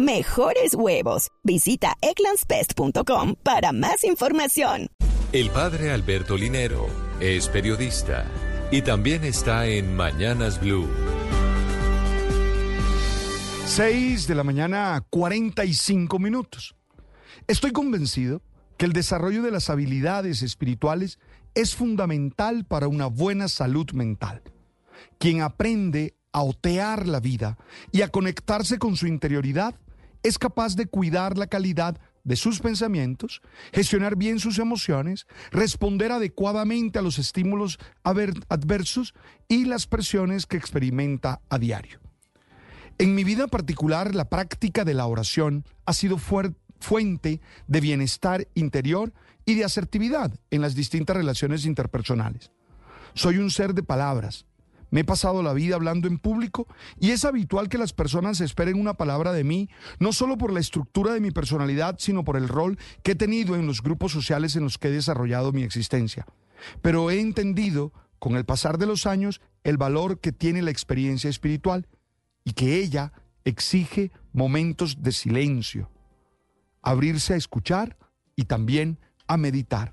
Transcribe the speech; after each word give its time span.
mejores 0.00 0.74
huevos. 0.74 1.28
Visita 1.42 1.94
eclanspest.com 2.00 3.36
para 3.42 3.72
más 3.72 4.04
información. 4.04 4.88
El 5.32 5.50
padre 5.50 5.92
Alberto 5.92 6.36
Linero 6.36 6.88
es 7.20 7.48
periodista 7.48 8.26
y 8.72 8.82
también 8.82 9.24
está 9.24 9.66
en 9.66 9.94
Mañanas 9.94 10.60
Blue. 10.60 10.88
6 13.66 14.26
de 14.26 14.34
la 14.34 14.42
mañana, 14.42 15.04
45 15.10 16.18
minutos. 16.18 16.74
Estoy 17.46 17.70
convencido 17.70 18.42
que 18.76 18.86
el 18.86 18.92
desarrollo 18.92 19.42
de 19.42 19.52
las 19.52 19.70
habilidades 19.70 20.42
espirituales 20.42 21.20
es 21.54 21.76
fundamental 21.76 22.64
para 22.64 22.88
una 22.88 23.06
buena 23.06 23.46
salud 23.46 23.90
mental. 23.92 24.42
Quien 25.18 25.42
aprende 25.42 26.14
a 26.32 26.42
otear 26.42 27.06
la 27.06 27.20
vida 27.20 27.58
y 27.92 28.02
a 28.02 28.08
conectarse 28.08 28.78
con 28.78 28.96
su 28.96 29.06
interioridad, 29.06 29.76
es 30.22 30.38
capaz 30.38 30.76
de 30.76 30.86
cuidar 30.86 31.38
la 31.38 31.46
calidad 31.46 31.98
de 32.24 32.36
sus 32.36 32.60
pensamientos, 32.60 33.40
gestionar 33.72 34.16
bien 34.16 34.38
sus 34.38 34.58
emociones, 34.58 35.26
responder 35.50 36.12
adecuadamente 36.12 36.98
a 36.98 37.02
los 37.02 37.18
estímulos 37.18 37.78
adversos 38.02 39.14
y 39.48 39.64
las 39.64 39.86
presiones 39.86 40.46
que 40.46 40.56
experimenta 40.56 41.40
a 41.48 41.58
diario. 41.58 41.98
En 42.98 43.14
mi 43.14 43.24
vida 43.24 43.46
particular, 43.46 44.14
la 44.14 44.28
práctica 44.28 44.84
de 44.84 44.92
la 44.92 45.06
oración 45.06 45.64
ha 45.86 45.94
sido 45.94 46.18
fuente 46.18 47.40
de 47.66 47.80
bienestar 47.80 48.46
interior 48.54 49.14
y 49.46 49.54
de 49.54 49.64
asertividad 49.64 50.32
en 50.50 50.60
las 50.60 50.74
distintas 50.74 51.16
relaciones 51.16 51.64
interpersonales. 51.64 52.50
Soy 53.14 53.38
un 53.38 53.50
ser 53.50 53.72
de 53.72 53.82
palabras, 53.82 54.44
me 54.90 55.00
he 55.00 55.04
pasado 55.04 55.42
la 55.42 55.52
vida 55.52 55.76
hablando 55.76 56.08
en 56.08 56.18
público 56.18 56.66
y 56.98 57.10
es 57.10 57.24
habitual 57.24 57.68
que 57.68 57.78
las 57.78 57.92
personas 57.92 58.40
esperen 58.40 58.80
una 58.80 58.94
palabra 58.94 59.32
de 59.32 59.44
mí, 59.44 59.68
no 59.98 60.12
solo 60.12 60.36
por 60.36 60.52
la 60.52 60.60
estructura 60.60 61.12
de 61.12 61.20
mi 61.20 61.30
personalidad, 61.30 61.96
sino 61.98 62.24
por 62.24 62.36
el 62.36 62.48
rol 62.48 62.78
que 63.02 63.12
he 63.12 63.16
tenido 63.16 63.54
en 63.54 63.66
los 63.66 63.82
grupos 63.82 64.12
sociales 64.12 64.56
en 64.56 64.64
los 64.64 64.78
que 64.78 64.88
he 64.88 64.92
desarrollado 64.92 65.52
mi 65.52 65.62
existencia. 65.62 66.26
Pero 66.82 67.10
he 67.10 67.20
entendido, 67.20 67.92
con 68.18 68.36
el 68.36 68.44
pasar 68.44 68.78
de 68.78 68.86
los 68.86 69.06
años, 69.06 69.40
el 69.64 69.76
valor 69.76 70.20
que 70.20 70.32
tiene 70.32 70.62
la 70.62 70.70
experiencia 70.70 71.30
espiritual 71.30 71.86
y 72.44 72.52
que 72.52 72.76
ella 72.76 73.12
exige 73.44 74.12
momentos 74.32 75.02
de 75.02 75.12
silencio, 75.12 75.90
abrirse 76.82 77.34
a 77.34 77.36
escuchar 77.36 77.96
y 78.36 78.44
también 78.44 78.98
a 79.26 79.36
meditar. 79.36 79.92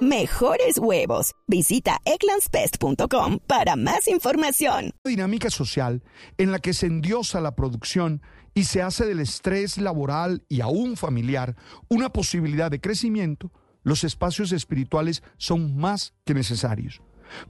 mejores 0.00 0.78
huevos. 0.78 1.34
Visita 1.46 1.98
eclanspest.com 2.04 3.38
para 3.46 3.76
más 3.76 4.08
información. 4.08 4.92
Dinámica 5.04 5.50
social 5.50 6.02
en 6.36 6.52
la 6.52 6.58
que 6.58 6.74
se 6.74 6.86
endiosa 6.86 7.40
la 7.40 7.54
producción 7.54 8.22
y 8.54 8.64
se 8.64 8.82
hace 8.82 9.06
del 9.06 9.20
estrés 9.20 9.78
laboral 9.78 10.44
y 10.48 10.60
aún 10.60 10.96
familiar 10.96 11.56
una 11.88 12.10
posibilidad 12.10 12.70
de 12.70 12.80
crecimiento, 12.80 13.52
los 13.82 14.04
espacios 14.04 14.52
espirituales 14.52 15.22
son 15.36 15.76
más 15.76 16.14
que 16.24 16.34
necesarios. 16.34 17.00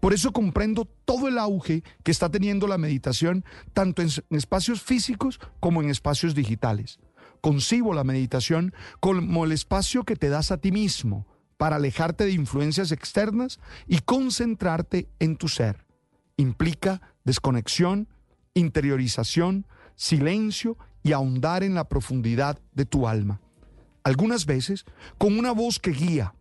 Por 0.00 0.12
eso 0.12 0.32
comprendo 0.32 0.86
todo 1.04 1.28
el 1.28 1.38
auge 1.38 1.82
que 2.02 2.10
está 2.10 2.28
teniendo 2.28 2.66
la 2.66 2.78
meditación 2.78 3.44
tanto 3.72 4.02
en 4.02 4.08
espacios 4.30 4.82
físicos 4.82 5.40
como 5.60 5.82
en 5.82 5.88
espacios 5.88 6.34
digitales. 6.34 6.98
Concibo 7.40 7.94
la 7.94 8.04
meditación 8.04 8.74
como 9.00 9.44
el 9.44 9.52
espacio 9.52 10.04
que 10.04 10.16
te 10.16 10.28
das 10.28 10.50
a 10.50 10.58
ti 10.58 10.72
mismo 10.72 11.26
para 11.58 11.76
alejarte 11.76 12.24
de 12.24 12.32
influencias 12.32 12.92
externas 12.92 13.60
y 13.86 13.98
concentrarte 13.98 15.08
en 15.18 15.36
tu 15.36 15.48
ser. 15.48 15.84
Implica 16.38 17.02
desconexión, 17.24 18.08
interiorización, 18.54 19.66
silencio 19.96 20.78
y 21.02 21.12
ahondar 21.12 21.64
en 21.64 21.74
la 21.74 21.88
profundidad 21.88 22.58
de 22.72 22.86
tu 22.86 23.06
alma. 23.06 23.40
Algunas 24.04 24.46
veces 24.46 24.86
con 25.18 25.38
una 25.38 25.52
voz 25.52 25.78
que 25.80 25.90
guía, 25.90 26.34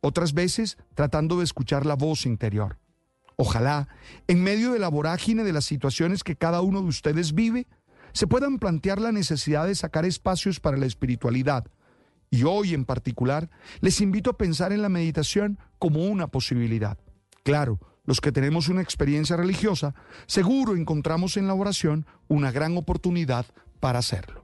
otras 0.00 0.32
veces 0.32 0.78
tratando 0.94 1.38
de 1.38 1.44
escuchar 1.44 1.86
la 1.86 1.94
voz 1.94 2.26
interior. 2.26 2.78
Ojalá, 3.36 3.88
en 4.28 4.42
medio 4.42 4.72
de 4.72 4.78
la 4.78 4.88
vorágine 4.88 5.44
de 5.44 5.52
las 5.52 5.64
situaciones 5.64 6.24
que 6.24 6.36
cada 6.36 6.62
uno 6.62 6.80
de 6.80 6.88
ustedes 6.88 7.34
vive, 7.34 7.66
se 8.12 8.26
puedan 8.26 8.58
plantear 8.58 9.00
la 9.00 9.12
necesidad 9.12 9.66
de 9.66 9.74
sacar 9.74 10.04
espacios 10.04 10.60
para 10.60 10.76
la 10.76 10.86
espiritualidad, 10.86 11.66
y 12.34 12.42
hoy 12.42 12.74
en 12.74 12.84
particular, 12.84 13.48
les 13.80 14.00
invito 14.00 14.28
a 14.28 14.36
pensar 14.36 14.72
en 14.72 14.82
la 14.82 14.88
meditación 14.88 15.56
como 15.78 16.04
una 16.04 16.26
posibilidad. 16.26 16.98
Claro, 17.44 17.78
los 18.04 18.20
que 18.20 18.32
tenemos 18.32 18.68
una 18.68 18.82
experiencia 18.82 19.36
religiosa, 19.36 19.94
seguro 20.26 20.74
encontramos 20.74 21.36
en 21.36 21.46
la 21.46 21.54
oración 21.54 22.06
una 22.26 22.50
gran 22.50 22.76
oportunidad 22.76 23.46
para 23.78 24.00
hacerlo. 24.00 24.43